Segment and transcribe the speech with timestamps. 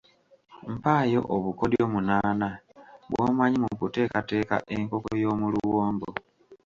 [0.73, 2.49] Mpaayo obukodyo munaana
[3.09, 6.09] bw’omanyi mu kuteekateeka enkoko y’omu luwombo.